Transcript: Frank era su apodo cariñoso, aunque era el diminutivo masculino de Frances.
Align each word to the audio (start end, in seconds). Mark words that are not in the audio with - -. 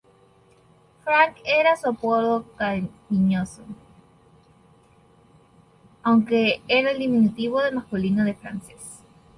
Frank 1.03 1.35
era 1.45 1.77
su 1.77 1.87
apodo 1.89 2.43
cariñoso, 2.57 3.61
aunque 6.01 6.63
era 6.67 6.89
el 6.89 6.97
diminutivo 6.97 7.59
masculino 7.71 8.23
de 8.23 8.33
Frances. 8.33 9.03